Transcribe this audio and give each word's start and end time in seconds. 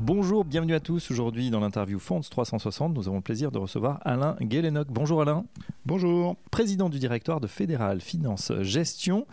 Bonjour, 0.00 0.44
bienvenue 0.44 0.74
à 0.74 0.80
tous. 0.80 1.10
Aujourd'hui, 1.10 1.50
dans 1.50 1.58
l'interview 1.58 1.98
Fonds 1.98 2.20
360, 2.20 2.94
nous 2.94 3.08
avons 3.08 3.16
le 3.16 3.22
plaisir 3.22 3.50
de 3.50 3.58
recevoir 3.58 3.98
Alain 4.04 4.36
Guélénoc. 4.40 4.86
Bonjour 4.90 5.22
Alain. 5.22 5.44
Bonjour. 5.86 6.36
Président 6.52 6.88
du 6.88 7.00
directoire 7.00 7.40
de 7.40 7.48
Fédéral 7.48 8.00
Finance 8.00 8.52
Gestion. 8.60 9.26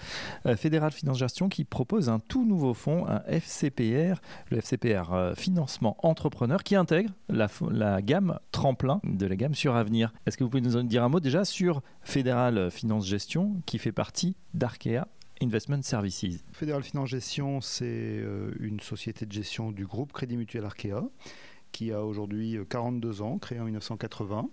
Euh, 0.48 0.56
Fédéral 0.56 0.92
Finance 0.92 1.20
Gestion 1.20 1.50
qui 1.50 1.66
propose 1.66 2.10
un 2.10 2.18
tout 2.18 2.48
nouveau 2.48 2.74
fonds, 2.74 3.06
un 3.08 3.22
FCPR, 3.28 4.20
le 4.50 4.58
FCPR 4.58 5.14
euh, 5.14 5.36
Financement 5.36 5.98
Entrepreneur, 6.02 6.64
qui 6.64 6.76
intègre 6.76 7.12
la, 7.30 7.48
la 7.70 8.02
gamme 8.02 8.40
tremplin 8.52 9.02
de 9.04 9.28
la 9.28 9.36
gamme 9.36 9.54
sur 9.54 9.76
avenir. 9.76 10.14
Est-ce 10.26 10.36
que 10.36 10.44
vous 10.44 10.50
pouvez 10.50 10.62
nous 10.62 10.78
en 10.78 10.84
dire 10.84 11.04
un 11.04 11.10
mot 11.10 11.20
déjà 11.20 11.46
sur 11.46 11.84
Fédéral 12.02 12.72
Finance 12.72 13.06
Gestion 13.06 13.62
qui 13.68 13.78
fait 13.78 13.92
partie 13.92 14.36
d'Arkea? 14.56 15.06
Investment 15.42 15.82
Services. 15.82 16.44
Fédéral 16.54 16.84
Finance 16.84 17.10
Gestion, 17.10 17.62
c'est 17.62 17.86
euh, 17.86 18.54
une 18.60 18.80
société 18.80 19.26
de 19.26 19.32
gestion 19.32 19.72
du 19.72 19.86
groupe 19.86 20.14
Crédit 20.14 20.38
Mutuel 20.38 20.64
Arkea, 20.66 21.10
qui 21.72 21.92
a 21.92 22.04
aujourd'hui 22.04 22.58
42 22.70 23.22
ans, 23.22 23.38
créé 23.38 23.60
en 23.60 23.66
1980 23.66 24.50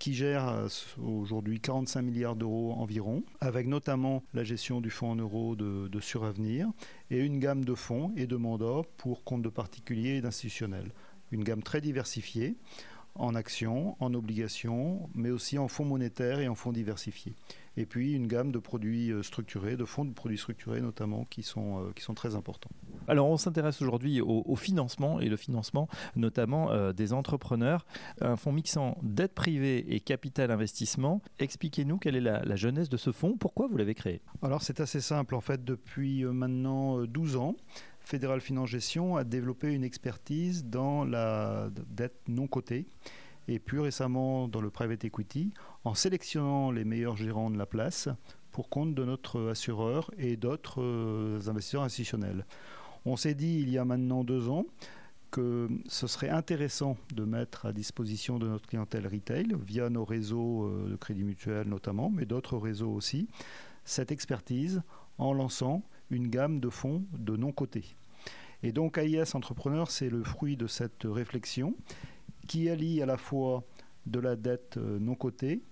qui 0.00 0.14
gère 0.14 0.48
euh, 0.48 0.66
aujourd'hui 0.98 1.60
45 1.60 2.02
milliards 2.02 2.34
d'euros 2.34 2.72
environ, 2.72 3.22
avec 3.40 3.68
notamment 3.68 4.24
la 4.32 4.42
gestion 4.44 4.80
du 4.80 4.90
fonds 4.90 5.10
en 5.10 5.16
euros 5.16 5.54
de, 5.54 5.88
de, 5.88 6.00
Suravenir 6.00 6.68
et 7.10 7.18
une 7.18 7.38
gamme 7.38 7.64
de 7.64 7.74
fonds 7.74 8.12
et 8.16 8.26
de 8.26 8.36
mandats 8.36 8.80
pour 8.96 9.22
comptes 9.24 9.42
de 9.42 9.50
particuliers 9.50 10.16
et 10.16 10.20
d'institutionnels. 10.22 10.90
Une 11.32 11.44
gamme 11.44 11.62
très 11.62 11.82
diversifiée 11.82 12.56
en 13.14 13.34
actions, 13.34 13.96
en 14.00 14.14
obligations, 14.14 15.08
mais 15.14 15.30
aussi 15.30 15.58
en 15.58 15.68
fonds 15.68 15.84
monétaires 15.84 16.40
et 16.40 16.48
en 16.48 16.54
fonds 16.54 16.72
diversifiés 16.72 17.34
et 17.76 17.86
puis 17.86 18.12
une 18.12 18.26
gamme 18.26 18.52
de 18.52 18.58
produits 18.58 19.10
euh, 19.10 19.22
structurés, 19.22 19.76
de 19.76 19.84
fonds 19.84 20.04
de 20.04 20.12
produits 20.12 20.38
structurés 20.38 20.80
notamment, 20.80 21.24
qui 21.30 21.42
sont, 21.42 21.80
euh, 21.80 21.92
qui 21.94 22.02
sont 22.02 22.14
très 22.14 22.34
importants. 22.34 22.70
Alors 23.08 23.28
on 23.28 23.36
s'intéresse 23.36 23.80
aujourd'hui 23.82 24.20
au, 24.20 24.54
financement 24.56 25.20
et 25.20 25.28
le 25.28 25.36
financement 25.36 25.88
notamment 26.16 26.70
euh, 26.70 26.92
des 26.92 27.12
entrepreneurs. 27.12 27.86
Un 28.20 28.36
fonds 28.36 28.52
mixant 28.52 28.98
dette 29.02 29.34
privée 29.34 29.94
et 29.94 30.00
capital 30.00 30.50
investissement. 30.50 31.22
Expliquez-nous 31.38 31.98
quelle 31.98 32.16
est 32.16 32.20
la, 32.20 32.44
la, 32.44 32.56
jeunesse 32.56 32.88
de 32.88 32.96
ce 32.96 33.10
fonds, 33.10 33.36
pourquoi 33.38 33.66
vous 33.68 33.76
l'avez 33.76 33.94
créé? 33.94 34.20
Alors 34.42 34.62
c'est 34.62 34.80
assez 34.80 35.00
simple 35.00 35.34
en 35.34 35.40
fait, 35.40 35.64
depuis 35.64 36.24
maintenant 36.24 37.04
12 37.04 37.36
ans. 37.36 37.56
Fédéral 38.10 38.40
Finance 38.40 38.70
Gestion 38.70 39.14
a 39.14 39.22
développé 39.22 39.72
une 39.72 39.84
expertise 39.84 40.64
dans 40.64 41.04
la 41.04 41.70
dette 41.90 42.20
non 42.26 42.48
cotée 42.48 42.88
et 43.46 43.60
plus 43.60 43.78
récemment 43.78 44.48
dans 44.48 44.60
le 44.60 44.68
private 44.68 45.04
equity, 45.04 45.54
en 45.84 45.94
sélectionnant 45.94 46.72
les 46.72 46.84
meilleurs 46.84 47.16
gérants 47.16 47.50
de 47.50 47.56
la 47.56 47.66
place 47.66 48.08
pour 48.50 48.68
compte 48.68 48.96
de 48.96 49.04
notre 49.04 49.50
assureur 49.50 50.10
et 50.18 50.36
d'autres 50.36 50.82
euh, 50.82 51.38
investisseurs 51.46 51.84
institutionnels. 51.84 52.46
On 53.04 53.14
s'est 53.14 53.34
dit 53.34 53.60
il 53.60 53.70
y 53.70 53.78
a 53.78 53.84
maintenant 53.84 54.24
deux 54.24 54.48
ans 54.48 54.66
que 55.30 55.68
ce 55.86 56.08
serait 56.08 56.30
intéressant 56.30 56.96
de 57.14 57.24
mettre 57.24 57.66
à 57.66 57.72
disposition 57.72 58.40
de 58.40 58.48
notre 58.48 58.66
clientèle 58.66 59.06
retail, 59.06 59.54
via 59.64 59.88
nos 59.88 60.04
réseaux 60.04 60.64
euh, 60.64 60.90
de 60.90 60.96
crédit 60.96 61.22
mutuel 61.22 61.68
notamment, 61.68 62.10
mais 62.10 62.26
d'autres 62.26 62.58
réseaux 62.58 62.90
aussi, 62.90 63.28
cette 63.84 64.10
expertise 64.10 64.82
en 65.16 65.32
lançant 65.32 65.84
une 66.10 66.26
gamme 66.26 66.58
de 66.58 66.70
fonds 66.70 67.04
de 67.12 67.36
non 67.36 67.52
cotés. 67.52 67.94
Et 68.62 68.72
donc 68.72 68.98
AIS 68.98 69.34
Entrepreneur, 69.34 69.90
c'est 69.90 70.10
le 70.10 70.22
fruit 70.22 70.56
de 70.56 70.66
cette 70.66 71.04
réflexion 71.04 71.74
qui 72.46 72.68
allie 72.68 73.00
à 73.00 73.06
la 73.06 73.16
fois 73.16 73.64
de 74.06 74.18
la 74.18 74.36
dette 74.36 74.76
euh, 74.76 74.98
non 74.98 75.14
cotée 75.14 75.62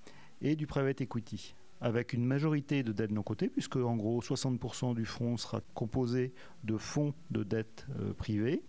et 0.40 0.56
du 0.56 0.66
private 0.66 1.00
equity 1.00 1.54
avec 1.80 2.12
une 2.12 2.24
majorité 2.24 2.82
de 2.82 2.92
dettes 2.92 3.12
non 3.12 3.22
cotées, 3.22 3.48
puisque 3.48 3.76
en 3.76 3.96
gros 3.96 4.20
60% 4.20 4.94
du 4.94 5.04
fonds 5.04 5.36
sera 5.36 5.60
composé 5.74 6.32
de 6.64 6.76
fonds 6.76 7.14
de 7.30 7.44
dette 7.44 7.86
euh, 8.00 8.12
privée 8.14 8.62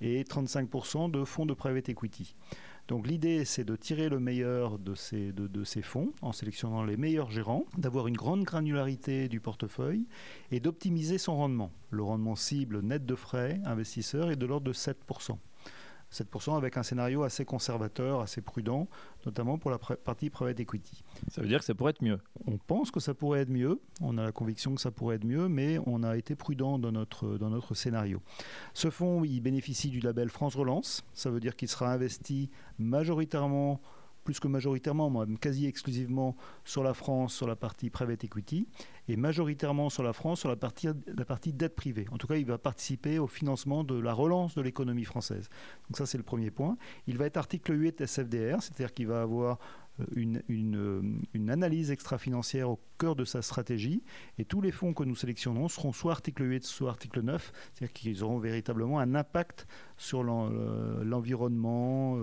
et 0.00 0.22
35% 0.24 1.10
de 1.10 1.24
fonds 1.24 1.46
de 1.46 1.54
private 1.54 1.88
equity. 1.88 2.34
Donc 2.86 3.06
l'idée, 3.06 3.46
c'est 3.46 3.64
de 3.64 3.76
tirer 3.76 4.10
le 4.10 4.20
meilleur 4.20 4.78
de 4.78 4.94
ces, 4.94 5.82
fonds 5.82 6.12
en 6.20 6.32
sélectionnant 6.32 6.84
les 6.84 6.98
meilleurs 6.98 7.30
gérants, 7.30 7.64
d'avoir 7.78 8.08
une 8.08 8.16
grande 8.16 8.44
granularité 8.44 9.28
du 9.28 9.40
portefeuille 9.40 10.06
et 10.50 10.60
d'optimiser 10.60 11.16
son 11.16 11.36
rendement. 11.36 11.70
Le 11.90 12.02
rendement 12.02 12.36
cible 12.36 12.80
net 12.80 13.06
de 13.06 13.14
frais 13.14 13.60
investisseurs 13.64 14.30
est 14.30 14.36
de 14.36 14.44
l'ordre 14.44 14.66
de 14.66 14.74
7%. 14.74 15.38
7% 16.14 16.56
avec 16.56 16.76
un 16.76 16.82
scénario 16.82 17.24
assez 17.24 17.44
conservateur, 17.44 18.20
assez 18.20 18.40
prudent, 18.40 18.88
notamment 19.26 19.58
pour 19.58 19.70
la 19.70 19.78
partie 19.78 20.30
private 20.30 20.60
equity. 20.60 21.02
Ça 21.28 21.42
veut 21.42 21.48
dire 21.48 21.58
que 21.58 21.64
ça 21.64 21.74
pourrait 21.74 21.90
être 21.90 22.02
mieux 22.02 22.18
On 22.46 22.56
pense 22.56 22.90
que 22.90 23.00
ça 23.00 23.14
pourrait 23.14 23.40
être 23.40 23.50
mieux, 23.50 23.80
on 24.00 24.16
a 24.16 24.22
la 24.22 24.32
conviction 24.32 24.74
que 24.74 24.80
ça 24.80 24.90
pourrait 24.90 25.16
être 25.16 25.24
mieux, 25.24 25.48
mais 25.48 25.78
on 25.86 26.02
a 26.02 26.16
été 26.16 26.36
prudent 26.36 26.78
dans 26.78 26.92
notre, 26.92 27.36
dans 27.38 27.50
notre 27.50 27.74
scénario. 27.74 28.22
Ce 28.74 28.90
fonds, 28.90 29.24
il 29.24 29.40
bénéficie 29.40 29.90
du 29.90 30.00
label 30.00 30.28
France 30.28 30.54
Relance, 30.54 31.04
ça 31.12 31.30
veut 31.30 31.40
dire 31.40 31.56
qu'il 31.56 31.68
sera 31.68 31.92
investi 31.92 32.50
majoritairement 32.78 33.80
plus 34.24 34.40
que 34.40 34.48
majoritairement, 34.48 35.24
quasi 35.40 35.66
exclusivement 35.66 36.36
sur 36.64 36.82
la 36.82 36.94
France, 36.94 37.34
sur 37.34 37.46
la 37.46 37.56
partie 37.56 37.90
private 37.90 38.24
equity, 38.24 38.66
et 39.08 39.16
majoritairement 39.16 39.90
sur 39.90 40.02
la 40.02 40.12
France, 40.12 40.40
sur 40.40 40.48
la 40.48 40.56
partie, 40.56 40.88
la 41.06 41.24
partie 41.24 41.52
dette 41.52 41.76
privée. 41.76 42.06
En 42.10 42.16
tout 42.16 42.26
cas, 42.26 42.36
il 42.36 42.46
va 42.46 42.58
participer 42.58 43.18
au 43.18 43.26
financement 43.26 43.84
de 43.84 43.98
la 43.98 44.12
relance 44.12 44.54
de 44.54 44.62
l'économie 44.62 45.04
française. 45.04 45.48
Donc 45.88 45.98
ça, 45.98 46.06
c'est 46.06 46.18
le 46.18 46.24
premier 46.24 46.50
point. 46.50 46.76
Il 47.06 47.18
va 47.18 47.26
être 47.26 47.36
article 47.36 47.78
8 47.78 48.00
SFDR, 48.00 48.62
c'est-à-dire 48.62 48.92
qu'il 48.94 49.06
va 49.06 49.22
avoir 49.22 49.58
une, 50.14 50.42
euh, 50.50 51.02
une, 51.34 51.50
analyse 51.50 51.90
extra-financière 51.90 52.70
au 52.70 52.80
cœur 52.98 53.14
de 53.14 53.24
sa 53.24 53.42
stratégie. 53.42 54.02
Et 54.38 54.44
tous 54.44 54.60
les 54.60 54.72
fonds 54.72 54.92
que 54.92 55.04
nous 55.04 55.14
sélectionnons 55.14 55.68
seront 55.68 55.92
soit 55.92 56.12
article 56.12 56.48
8, 56.48 56.64
soit 56.64 56.90
article 56.90 57.22
9, 57.22 57.52
c'est-à-dire 57.72 57.92
qu'ils 57.92 58.24
auront 58.24 58.38
véritablement 58.38 58.98
un 58.98 59.14
impact 59.14 59.66
sur 59.96 60.20
euh, 60.20 61.04
l'environnement, 61.04 62.18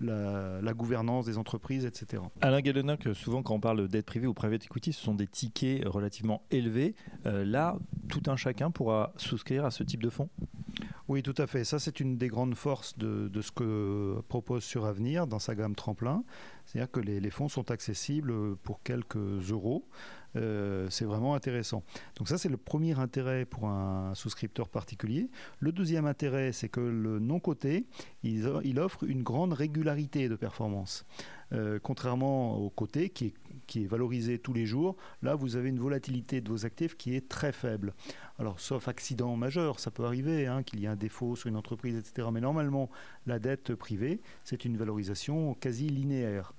la, 0.00 0.60
la, 0.60 0.74
gouvernance 0.74 1.26
des 1.26 1.38
entreprises, 1.38 1.84
etc. 1.84 2.22
Alain 2.40 2.60
Galenac, 2.60 3.08
souvent 3.14 3.42
quand 3.42 3.54
on 3.54 3.60
parle 3.60 3.82
de 3.82 3.86
dette 3.86 4.06
privée 4.06 4.26
ou 4.26 4.34
private 4.34 4.64
equity, 4.64 4.92
ce 4.92 5.02
sont 5.02 5.14
des 5.14 5.26
tickets 5.26 5.84
relativement 5.86 6.42
élevés. 6.50 6.94
là, 7.24 7.78
tout 8.08 8.22
un 8.26 8.36
chacun 8.36 8.70
pourra 8.70 9.12
souscrire 9.16 9.64
à 9.64 9.70
ce 9.70 9.82
type 9.82 10.02
de 10.02 10.10
fonds? 10.10 10.28
Oui, 11.12 11.22
tout 11.22 11.34
à 11.36 11.46
fait. 11.46 11.64
Ça, 11.64 11.78
c'est 11.78 12.00
une 12.00 12.16
des 12.16 12.28
grandes 12.28 12.54
forces 12.54 12.96
de, 12.96 13.28
de, 13.28 13.42
ce 13.42 13.52
que 13.52 14.18
propose 14.28 14.64
Suravenir 14.64 15.26
dans 15.26 15.38
sa 15.38 15.54
gamme 15.54 15.74
tremplin. 15.74 16.24
C'est-à-dire 16.64 16.90
que 16.90 17.00
les, 17.00 17.30
fonds 17.30 17.48
sont 17.48 17.70
accessibles 17.70 18.56
pour 18.56 18.82
quelques 18.82 19.50
euros. 19.50 19.86
Euh, 20.36 20.86
c'est 20.88 21.04
vraiment 21.04 21.34
intéressant. 21.34 21.82
Donc 22.16 22.28
ça, 22.28 22.38
c'est 22.38 22.48
le 22.48 22.56
premier 22.56 22.98
intérêt 22.98 23.44
pour 23.44 23.66
un 23.66 24.14
souscripteur 24.14 24.70
particulier. 24.70 25.28
Le 25.58 25.70
deuxième 25.72 26.06
intérêt, 26.06 26.52
c'est 26.52 26.70
que 26.70 26.80
le 26.80 27.18
non-coté, 27.18 27.86
il, 28.22 28.46
offre 28.78 29.04
une 29.04 29.22
grande 29.22 29.52
régularité 29.52 30.30
de 30.30 30.36
performance. 30.36 31.04
Euh, 31.52 31.78
contrairement 31.82 32.56
au 32.56 32.70
côté 32.70 33.10
qui 33.10 33.26
est, 33.26 33.86
valorisé 33.86 34.38
tous 34.38 34.52
les 34.52 34.66
jours, 34.66 34.96
là, 35.22 35.34
vous 35.34 35.56
avez 35.56 35.70
une 35.70 35.78
volatilité 35.78 36.40
de 36.40 36.48
vos 36.48 36.66
actifs 36.66 36.96
qui 36.96 37.14
est 37.14 37.28
très 37.28 37.52
faible. 37.52 37.94
Alors, 38.38 38.60
sauf 38.60 38.88
accident 38.88 39.34
majeur, 39.36 39.80
ça 39.80 39.90
peut 39.90 40.04
arriver, 40.04 40.46
hein, 40.46 40.62
qu'il 40.62 40.80
y 40.80 40.84
ait 40.84 40.88
un 40.88 40.96
défaut 40.96 41.36
sur 41.36 41.48
une 41.48 41.56
entreprise, 41.56 41.96
etc. 41.96 42.28
Mais 42.32 42.40
normalement, 42.40 42.90
la 43.26 43.38
dette 43.38 43.74
privée, 43.74 44.20
c'est 44.44 44.64
une 44.64 44.76
valorisation 44.76 45.54
quasi 45.54 45.88
linéaire. 45.88 46.52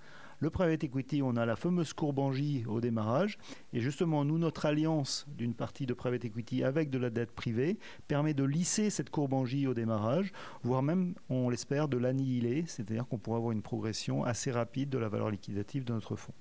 Le 0.43 0.49
private 0.49 0.83
equity, 0.83 1.21
on 1.21 1.37
a 1.37 1.45
la 1.45 1.55
fameuse 1.55 1.93
J 2.33 2.65
au 2.67 2.81
démarrage. 2.81 3.37
Et 3.71 3.79
justement, 3.79 4.25
nous, 4.25 4.37
notre 4.37 4.65
alliance 4.65 5.25
d'une 5.37 5.53
partie 5.53 5.85
de 5.85 5.93
private 5.93 6.25
equity 6.25 6.65
avec 6.65 6.89
de 6.89 6.97
la 6.97 7.09
dette 7.09 7.31
privée 7.31 7.79
permet 8.09 8.33
de 8.33 8.43
lisser 8.43 8.89
cette 8.89 9.09
J 9.45 9.67
au 9.67 9.73
démarrage, 9.73 10.33
voire 10.61 10.83
même, 10.83 11.15
on 11.29 11.47
l'espère, 11.47 11.87
de 11.87 11.95
l'annihiler. 11.95 12.65
C'est-à-dire 12.67 13.07
qu'on 13.07 13.19
pourra 13.19 13.37
avoir 13.37 13.53
une 13.53 13.61
progression 13.61 14.25
assez 14.25 14.51
rapide 14.51 14.89
de 14.89 14.97
la 14.97 15.07
valeur 15.07 15.31
liquidative 15.31 15.85
de 15.85 15.93
notre 15.93 16.17
fonds. 16.17 16.33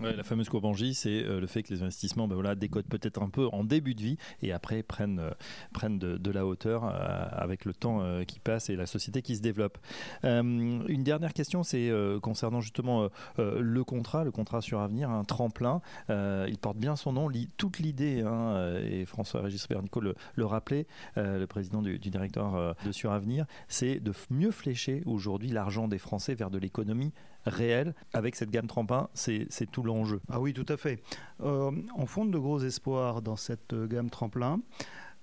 La 0.00 0.22
fameuse 0.22 0.48
courbe 0.48 0.74
J, 0.74 0.94
c'est 0.94 1.24
euh, 1.24 1.40
le 1.40 1.46
fait 1.46 1.62
que 1.62 1.74
les 1.74 1.82
investissements 1.82 2.26
ben 2.26 2.34
voilà, 2.34 2.54
décotent 2.54 2.86
peut-être 2.86 3.22
un 3.22 3.28
peu 3.28 3.48
en 3.52 3.64
début 3.64 3.94
de 3.94 4.00
vie 4.00 4.16
et 4.40 4.52
après 4.52 4.82
prennent, 4.82 5.18
euh, 5.18 5.30
prennent 5.72 5.98
de, 5.98 6.30
la 6.30 6.46
hauteur 6.46 6.84
euh, 6.84 6.88
avec 7.32 7.64
le 7.64 7.74
temps 7.74 8.00
qui 8.24 8.38
passe 8.38 8.70
et 8.70 8.76
la 8.76 8.86
société 8.86 9.20
qui 9.20 9.36
se 9.36 9.42
développe. 9.42 9.78
Une 10.22 11.02
dernière 11.02 11.32
question, 11.32 11.62
c'est 11.62 11.90
concernant 12.22 12.60
justement 12.60 13.08
le 13.38 13.84
contrat, 13.84 14.22
le 14.22 14.30
contrat 14.30 14.60
sur 14.60 14.80
avenir, 14.80 15.10
un 15.10 15.24
tremplin. 15.24 15.80
il 16.08 16.56
porte 16.60 16.76
bien 16.76 16.94
son 16.94 17.12
nom. 17.12 17.28
Toute 17.56 17.78
l'idée, 17.78 18.22
hein, 18.22 18.78
et 18.84 19.04
François-Régis 19.06 19.66
Bernicot 19.68 20.00
le, 20.00 20.14
le 20.34 20.46
rappelait, 20.46 20.86
le 21.16 21.44
président 21.46 21.82
du, 21.82 21.98
du 21.98 22.10
directeur 22.10 22.76
de 22.84 22.92
Suravenir, 22.92 23.46
c'est 23.68 23.98
de 23.98 24.12
mieux 24.30 24.52
flécher 24.52 25.02
aujourd'hui 25.06 25.48
l'argent 25.48 25.88
des 25.88 25.98
Français 25.98 26.34
vers 26.34 26.50
de 26.50 26.58
l'économie 26.58 27.12
réelle. 27.46 27.94
Avec 28.12 28.36
cette 28.36 28.50
gamme 28.50 28.66
tremplin, 28.66 29.08
c'est 29.14 29.48
tout 29.70 29.82
l'enjeu. 29.82 30.20
Ah 30.30 30.40
oui, 30.40 30.52
tout 30.52 30.66
à 30.68 30.76
fait. 30.76 31.02
Euh, 31.42 31.70
on 31.96 32.06
fonde 32.06 32.30
de 32.30 32.38
gros 32.38 32.60
espoirs 32.60 33.22
dans 33.22 33.36
cette 33.36 33.74
gamme 33.74 34.10
tremplin 34.10 34.60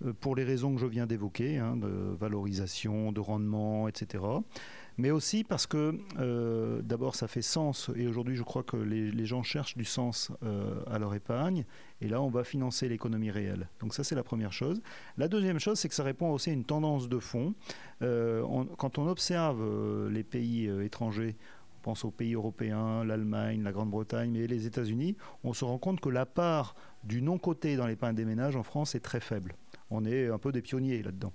euh, 0.06 0.14
pour 0.14 0.36
les 0.36 0.44
raisons 0.44 0.74
que 0.75 0.81
je 0.81 0.86
viens 0.86 1.08
d'évoquer, 1.08 1.58
hein, 1.58 1.75
de 1.78 2.16
valorisation, 2.19 3.12
de 3.12 3.19
rendement, 3.19 3.88
etc. 3.88 4.24
mais 4.98 5.12
aussi 5.12 5.44
parce 5.44 5.68
que 5.68 6.00
euh, 6.19 6.81
d'abord 6.81 7.16
ça 7.16 7.28
fait 7.28 7.42
sens, 7.42 7.90
et 7.96 8.08
aujourd'hui 8.08 8.36
je 8.36 8.44
crois 8.44 8.64
que 8.64 8.78
les, 8.78 9.25
gens 9.25 9.44
cherchent 9.44 9.78
du 9.78 9.86
sens 9.86 10.31
euh, 10.44 10.81
à 10.88 10.98
leur 11.00 11.14
épargne, 11.14 11.66
et 12.02 12.08
là 12.08 12.22
on 12.22 12.30
va 12.30 12.44
financer 12.44 12.90
l'économie 12.90 13.30
réelle. 13.31 13.69
Donc 13.80 13.94
ça 13.94 14.04
c'est 14.04 14.16
la 14.16 14.24
première 14.24 14.54
chose. 14.54 14.81
La 15.18 15.28
deuxième 15.28 15.60
chose, 15.60 15.80
c'est 15.80 15.90
que 15.90 15.96
ça 15.96 16.04
répond 16.04 16.31
aussi 16.31 16.50
à 16.50 16.54
une 16.54 16.66
tendance 16.66 17.10
de 17.10 17.19
fond. 17.19 17.54
Euh, 18.02 18.44
quand 18.78 18.98
on 18.98 19.08
observe 19.08 20.10
les 20.10 20.24
pays 20.24 20.68
étrangers, 20.84 21.36
pense 21.88 22.04
aux 22.04 22.12
pays 22.12 22.34
européens, 22.34 23.06
l'Allemagne, 23.06 23.63
la 23.63 23.72
Grande-Bretagne, 23.72 24.30
mais 24.30 24.45
les 24.45 24.66
États-Unis, 24.66 25.16
on 25.45 25.54
se 25.54 25.63
rend 25.63 25.78
compte 25.78 26.01
que 26.01 26.10
la 26.10 26.25
part 26.25 26.75
du 27.06 27.22
non-coté 27.22 27.78
dans 27.78 27.88
l'épargne 27.88 28.13
des 28.13 28.25
ménages 28.25 28.57
en 28.57 28.63
France 28.63 28.94
est 28.94 29.00
très 29.00 29.22
faible. 29.22 29.56
On 29.89 30.04
est 30.04 30.28
un 30.28 30.38
peu 30.38 30.51
des 30.51 30.62
pionniers 30.62 31.01
là-dedans. 31.01 31.31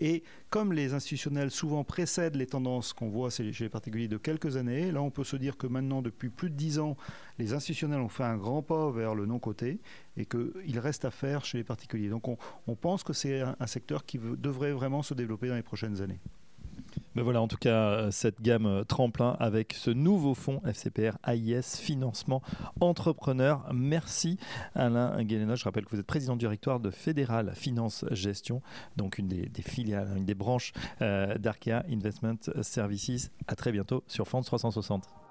Et 0.00 0.24
comme 0.50 0.72
les 0.72 0.94
institutionnels 0.94 1.52
souvent 1.52 1.84
précèdent 1.84 2.34
les 2.34 2.48
tendances 2.48 2.92
qu'on 2.92 3.08
voit 3.08 3.30
chez 3.30 3.44
les 3.44 3.68
particuliers 3.68 4.08
de 4.08 4.16
quelques 4.16 4.56
années, 4.56 4.90
là 4.90 5.00
on 5.00 5.12
peut 5.12 5.22
se 5.22 5.36
dire 5.36 5.56
que 5.56 5.68
maintenant, 5.68 6.02
depuis 6.02 6.28
plus 6.28 6.50
de 6.50 6.56
dix 6.56 6.80
ans, 6.80 6.96
les 7.38 7.52
institutionnels 7.52 8.00
ont 8.00 8.08
fait 8.08 8.24
un 8.24 8.38
grand 8.38 8.62
pas 8.62 8.90
vers 8.90 9.14
le 9.14 9.26
non-coté 9.26 9.78
et 10.16 10.26
qu'il 10.26 10.80
reste 10.80 11.04
à 11.04 11.12
faire 11.12 11.44
chez 11.44 11.58
les 11.58 11.64
particuliers. 11.64 12.08
Donc 12.08 12.26
on, 12.26 12.74
pense 12.74 13.04
que 13.04 13.12
c'est 13.12 13.42
un, 13.42 13.66
secteur 13.68 14.04
qui 14.06 14.18
devrait 14.18 14.72
vraiment 14.72 15.04
se 15.04 15.14
développer 15.14 15.46
dans 15.46 15.54
les 15.54 15.62
prochaines 15.62 16.02
années. 16.02 16.18
Voilà, 17.22 17.40
en 17.40 17.48
tout 17.48 17.56
cas, 17.56 17.70
euh, 17.70 18.10
cette 18.10 18.42
gamme 18.42 18.66
euh, 18.66 18.84
tremplin 18.84 19.36
avec 19.40 19.72
ce 19.72 19.90
nouveau 19.90 20.34
fonds 20.34 20.60
FCPR 20.66 21.16
AIS 21.26 21.78
Financement 21.80 22.42
Entrepreneur. 22.80 23.64
Merci 23.72 24.38
Alain 24.74 25.22
Guéléna. 25.22 25.54
Je 25.54 25.64
rappelle 25.64 25.86
que 25.86 25.90
vous 25.90 25.98
êtes 25.98 26.06
président 26.06 26.34
du 26.34 26.40
directoire 26.40 26.78
de 26.78 26.90
Fédéral 26.90 27.52
Finance 27.54 28.04
Gestion, 28.10 28.60
donc 28.96 29.18
une 29.18 29.28
des, 29.28 29.62
filiales, 29.62 30.08
une 30.16 30.26
des 30.26 30.34
branches 30.34 30.72
euh, 31.00 31.38
d'Arkea 31.38 31.84
Investment 31.90 32.38
Services. 32.60 33.30
À 33.48 33.56
très 33.56 33.72
bientôt 33.72 34.04
sur 34.06 34.28
France 34.28 34.46
360. 34.46 35.25